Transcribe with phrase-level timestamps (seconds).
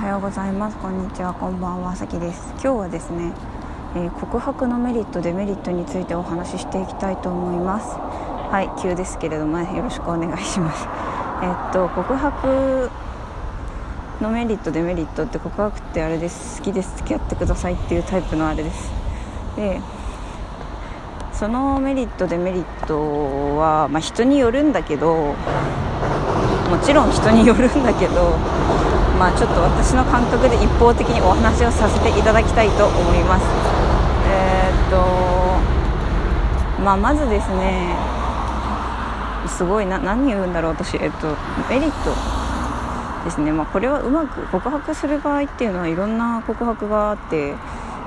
[0.00, 0.78] はようございます。
[0.78, 1.34] こんにちは。
[1.34, 1.94] こんばんは。
[1.94, 2.52] さきです。
[2.52, 3.34] 今日はですね、
[3.94, 7.98] えー、告白のメリットデメリットについてお話ししていきたいと思います。
[8.50, 10.88] はい急ですけれども、ね、よろしくお願いします。
[11.42, 12.90] え、っと告白
[14.22, 16.60] のメリットデメリットって告白ってあれです。
[16.60, 16.96] 好きです。
[16.96, 18.90] 付き合ってくださいっていうタイプのあれです。
[19.56, 19.82] で
[21.30, 25.34] そのメリットデメリットは、まあ、人によるんだけども
[26.82, 28.38] ちろん人によるんだけど
[29.20, 33.44] まあちょっと私の感覚で一方的にお話をさせていただきたいと思います。
[34.26, 34.96] えー、っと
[36.82, 37.94] まあまずですね
[39.46, 40.96] すごいな何言うんだろう私。
[40.96, 41.36] えっと
[41.68, 42.14] メリット
[43.26, 43.52] ですね。
[43.52, 47.54] まあこれはうまく告白する場合っていうのはいろんな告白があって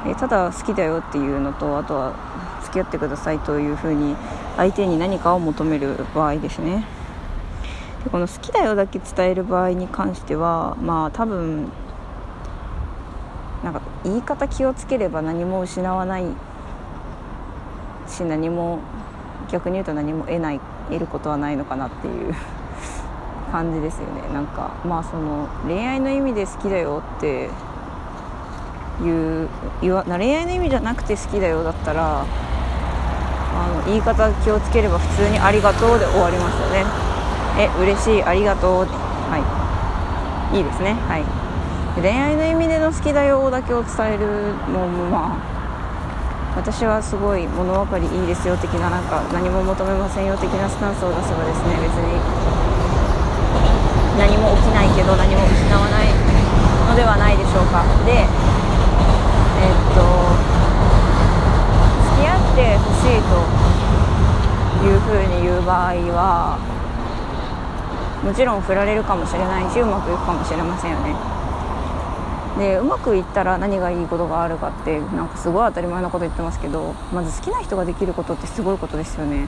[0.07, 2.15] えただ好きだよっていうのとあとは
[2.63, 4.15] 付き合ってくださいというふうに
[4.57, 7.02] 相手に何かを求める場合ですね。
[8.11, 11.71] この好きだよだけ伝える場合に関してはまあ多分
[13.63, 16.25] なんか言い方気をつければ何も失わない
[18.07, 18.79] し何も
[19.49, 22.35] 逆に言うと何も得ない得ることはないのかなっていう
[23.51, 24.33] 感じですよね。
[24.33, 27.49] なんかまあその恋愛の意味で好きだよって
[29.01, 29.47] いう
[29.81, 32.23] 言わ恋愛の意味じゃなくて好きだよだったらあ
[33.77, 37.12] の言い方気をつければ普通に「ありがとう」で終わりますよね。
[37.57, 38.23] え嬉しい。
[38.23, 38.85] ありがとう。
[38.85, 39.37] は
[40.53, 40.57] い。
[40.57, 40.93] いいですね。
[41.07, 41.23] はい。
[42.01, 45.37] 恋愛の意味での好きだよだけを伝えるのもまあ
[46.57, 52.17] 私はすごい物分かりいいですよ的ななんか何も求めませんよ的なスタンスを出せばですね別に。
[54.17, 56.09] 何も起きないけど何も失わない
[56.89, 57.85] のではないでしょうか。
[58.09, 60.01] でえっと
[62.17, 63.37] 付き合ってほしいと
[64.81, 66.57] いうふうに言う場合は
[68.23, 71.15] もちろん振られるかもしれないしうまくいくかもしれませんよね。
[72.57, 79.45] でうまくいったら何がいいことがあるかってなんかすごい当たり前のこと言ってますけどまず好きな人ができることってすごいことですよね。
[79.45, 79.47] っ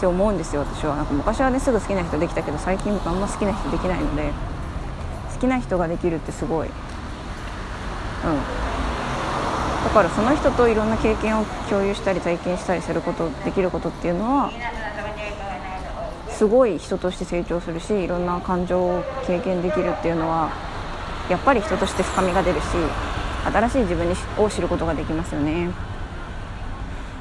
[0.00, 0.96] て思うんですよ私は。
[0.96, 4.30] なんか昔はねすぐ好きな人できたけど最近あんま好きな人できないので
[5.34, 6.68] 好きな人ができるってすごい。
[6.68, 6.72] うん。
[9.84, 14.50] だからその人といろんな経験を共有したり体験したりすることできることっていうのは
[16.40, 20.50] すごい人として成長するしいろんな感情を経験できるっていうのは
[21.28, 22.64] やっぱり人として深みが出るし
[23.44, 24.10] 新しい自分
[24.42, 25.68] を知ることができますよね。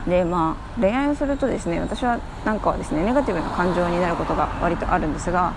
[0.07, 5.53] でまあ恋愛をするとですね私はなんかはですねネガティブな感情になることが割とあるんですが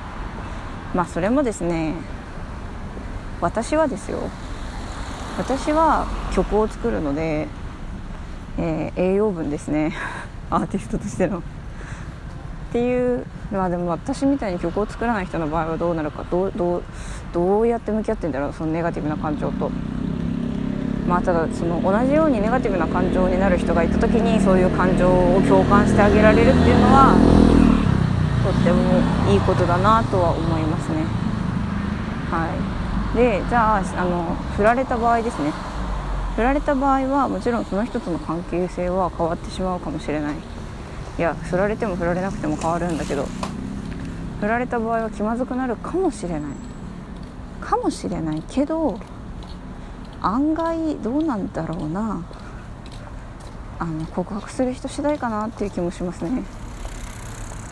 [0.92, 1.94] まあそれもですね
[3.40, 4.28] 私はですよ
[5.38, 7.46] 私は曲を作るので、
[8.58, 9.94] えー、栄養分ですね
[10.50, 11.44] アーティストとしての。
[12.72, 16.82] っていうまあでも私みたいに曲を作らない人の場合はどうなるかどうどう
[17.34, 19.70] どうやって向き合ってんだろうそのネガティブな感情と。
[21.06, 27.12] まあただその同じようにネガティブな感情になる人がいた時にそういう感情を共感してあげられるっていうのは
[28.44, 31.04] とってもいいことだなとは思いますね。
[32.30, 32.48] は
[33.12, 35.52] い、でじゃああの振られた場合ですね
[36.36, 40.36] 振られた場合はもちろんその人との関係性は変わってしまうかもしれない
[41.18, 43.26] いや振られても振られなくても変わるんだけど
[44.40, 46.52] 振られた場合は気まずくなるかもしれない。
[47.60, 48.98] かもしれないけど
[50.20, 52.22] 案外どうなんだろうな。
[53.78, 56.42] あの告白する人次第かなっていう気もしますね。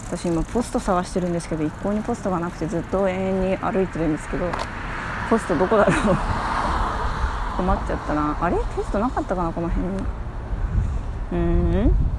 [0.06, 4.46] 私今ポスト探してるんですけど一向にポストがなくてずっと永遠に歩いてるんですけど
[5.28, 5.94] ポストどこだろう。
[7.56, 8.36] 困っちゃったな。
[8.40, 8.56] あれ？
[8.76, 10.04] ポストなかったかなこの辺に。
[11.32, 11.42] うんう
[11.86, 12.09] ん。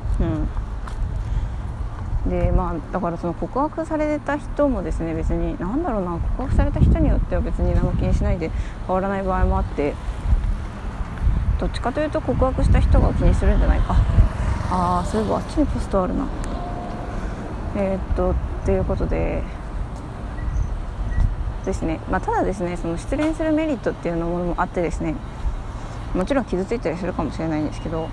[2.31, 8.49] でまあだからその告白された人もですね別に何だろうな告白された人によっては別に何も気にしないで
[8.87, 9.93] 変わらない場合もあって
[11.59, 13.95] どっちかというと告白した人が気にするんじゃないか。
[14.73, 16.25] ああそういえばあっちにポストあるな。
[17.75, 19.43] えー、っとっていうことで
[21.65, 25.15] ですね、まあ、ただですねその失恋するメリットっていうのもあってですね
[26.15, 28.07] もちろん傷ついたりするかもしれないんですけど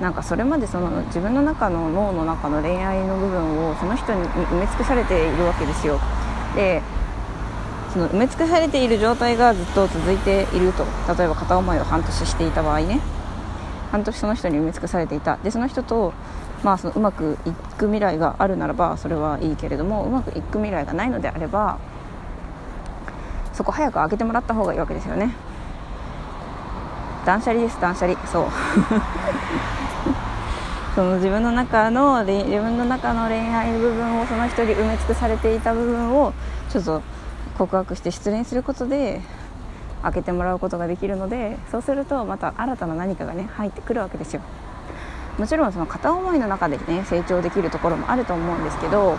[0.00, 6.00] なんかそれまでその自分の中の脳の中の恋愛の部分をその人に埋め尽くされているわけですよ。
[6.56, 6.82] で
[7.92, 10.84] その埋め尽くされている状態がずっと続いていると。
[11.14, 13.00] 例えば片思いを半年していた場合ね。
[13.90, 15.36] 半年その人に埋め尽くされていた。
[15.36, 16.14] でその人と、
[16.62, 21.78] まあ、そのうまくいく未来があるならばそれはいいけれどもうまくいく未来がないのであれば
[23.52, 25.34] そこ早く開けてもらった方がいいわけですよね。
[27.24, 28.18] 断捨離です断捨離。
[28.26, 28.46] そう。
[30.94, 36.32] その自分の中の自分の中の恋愛部分をその人に埋め尽くされていた部分を
[36.68, 37.00] ちょっと
[37.56, 39.20] 告白して失恋することで
[40.02, 44.42] 開けてもらうことができるのでそうするとまた新たな何かがね入ってくるわけですよ。
[45.38, 49.16] もちろんその片思いの中でね成長できるところもあると思うんですけど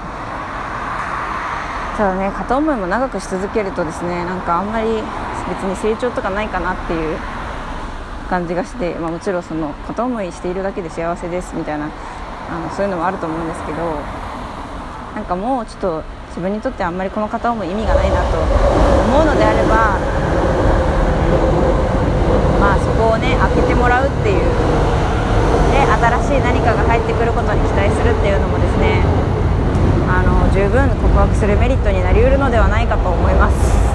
[1.98, 4.88] ただね片思いも長くし続けるとですねなんかあんまり
[5.50, 7.18] 別に成長とかないかなっていう
[8.32, 11.92] 感じがして、まあ、もちろんその片思いしているだけで幸せですみたいな
[12.48, 14.00] あのそういうのもあると思うんですけど
[15.12, 20.00] なんかもうちょっと自分にとってあんまりこの片思い意味がないなと思うのであれば
[22.56, 24.48] まあそこをね開けてもらうっていう
[25.76, 29.04] で新しい何かが入ってくることに期待するっていうのもですね
[30.08, 33.91] あの十分告白するメリットになりうるのではないかと思います。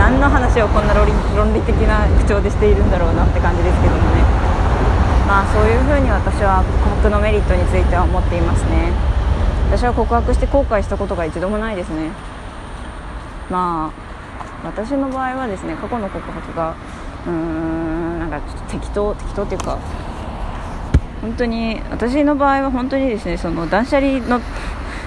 [0.00, 4.24] 何の話をこんな論理的な口調でしているんだろうなって感じですけどもね。
[5.28, 8.92] まあそういうふうに私は告白のメリットについては思っていますね。
[9.70, 12.10] 私は告白して後悔したことが一度もないですね。
[13.50, 16.74] まあ私の場合はですね過去の告白が
[17.26, 19.78] うーんなんかちょっと適当適当っていうか
[21.20, 24.40] 本当に私の場合は本当にですねその断捨離の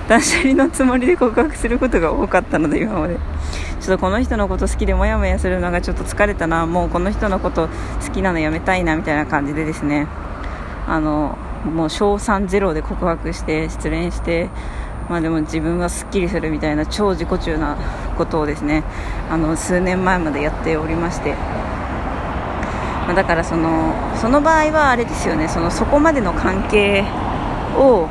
[0.07, 3.17] 断捨離のつもりで告白することが多かったので今まで。
[3.83, 6.65] ちょっとこの人のこと好きでモヤモヤするのがちょっと疲れたな。
[6.65, 10.07] もうこの人のこと好きなのやめたいなみたいな感じでですね。
[10.87, 14.47] あのもう賞賛ゼロで告白して失恋して
[15.09, 17.75] まあでも自分はすっきりするみたいな超自己中な
[18.17, 18.85] ことをですね。
[19.29, 25.49] あの数年前までやっておりまして、まあ、だからそのその場合はあれですよね。
[25.49, 27.03] そのそこまでの関係
[27.75, 28.07] を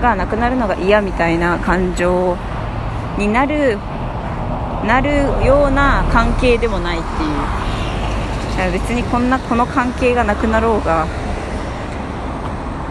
[0.00, 2.38] がなくなるのが嫌みたいな感情
[3.18, 3.78] になる
[4.86, 5.10] なる
[5.44, 7.62] ような関係でもないっていう。
[8.70, 11.06] 別にこんなこの関係がなくなろうが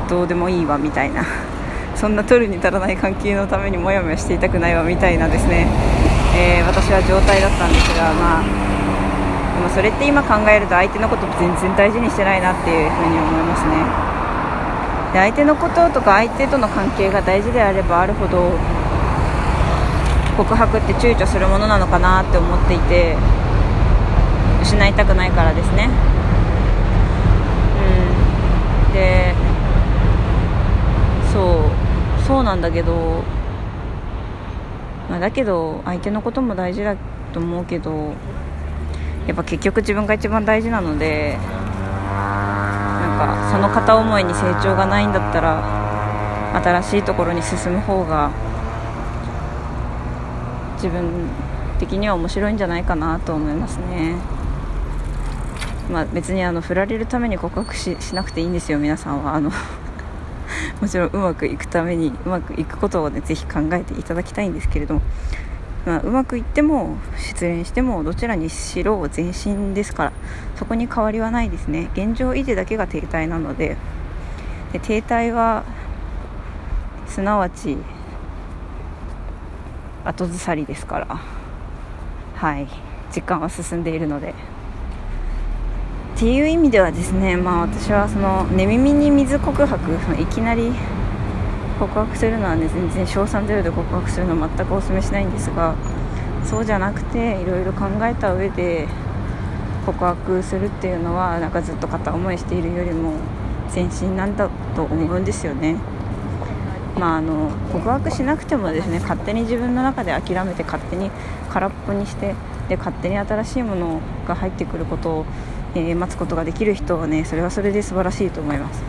[0.09, 1.23] どうでもいいわみたいな。
[1.95, 5.67] そんな取るに足らない関係のためにモヤモヤしていたくないわみたいなですね、
[6.35, 8.43] えー、私は状態だったんですがまあ
[9.53, 13.69] でもそれって今考えると相手のこと全然大事にしてないなっていうふうに思いますね。
[15.13, 18.53] で相手のこととか相手との関係が大事であればあるほど
[20.37, 23.15] 告白って躊躇するものなのかなって思っていて
[24.61, 25.89] 失いたくないからですね。
[28.87, 28.93] うん。
[28.93, 29.33] で
[31.31, 31.69] そ
[32.21, 33.23] うそうなんだけど、
[35.09, 36.95] まあ、だけど相手のことも大事だ
[37.33, 38.13] と思うけど
[39.27, 45.81] やっぱ結局自分が一番大事なのでなんかその片思いに成長がないんだったら
[46.63, 48.31] 新しいところに進む方が
[50.81, 51.29] 自分
[51.79, 54.15] 的には面白いんじゃないかなと思いますね。
[55.91, 59.35] まあ、別にあの振られるために告白しなくていいんですよ、皆さんは。
[59.35, 59.51] あの
[60.81, 65.01] もちろんうまくいくためにうまくいくことをねぜひ考えていただきたいんですけれども、
[65.85, 70.11] まあ、うまくいっても失恋してもどちらにしろ前進ですから
[70.55, 73.77] そこに変わりはないですね現状維持だけが停滞なので
[74.73, 75.63] で停滞は
[77.07, 77.77] すなわち
[80.11, 81.19] 後ずさりですから。
[82.35, 82.67] はい。
[83.11, 84.29] 時間は進んでいるので。
[84.31, 84.33] っ
[86.19, 90.71] ていう意味ではですねまあ私はその寝耳に水告白そのいきなり
[91.79, 95.73] 告白するのはね全然賞賛ゼロで告白するのは全くお勧めしないんですが
[96.43, 98.87] そうじゃなくていろいろ考えた上で
[99.83, 103.13] 告白するっていうのはなんかずっと片思いしているよりも
[103.73, 105.77] 前進なんだと思うんですよね。
[107.01, 111.09] まあ、あの告白しなくてもですね勝手に自分の中で諦めて勝手に
[111.49, 112.35] 空っぽにして
[112.69, 115.25] で勝手に新しいものが入ってくることを、
[115.73, 118.83] えー、待つことができる人はねそれはそれで素晴らしいと思います。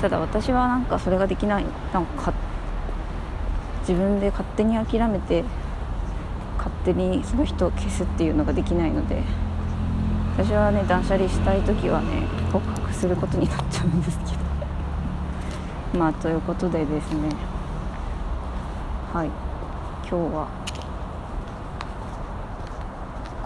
[0.00, 1.64] ただ私はなんかそれができない。
[1.92, 2.34] なんか
[3.82, 5.44] 自分で勝手に諦めて
[6.58, 9.22] 勝手にその人を消すっていうのができないので
[10.36, 14.45] 私はね断捨離したい時はね告白することになっちゃうんですけど。
[15.96, 17.30] まあということでですね。
[19.12, 19.28] はい。
[20.08, 20.48] 今日は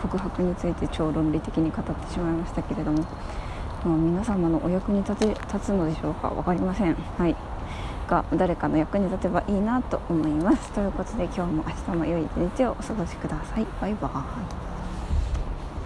[0.02, 3.02] 告白について超論理的に語ってしまいましたけれども、
[3.84, 6.94] まあ、皆様のお役に立て立つのでしょうか分かりません。
[6.94, 7.36] はい。
[8.08, 10.72] が誰かの役に立てばいいなと思います。
[10.72, 13.66] ということで今日も明日も良い一日をお過ごしください。
[13.80, 14.69] バイバーイ。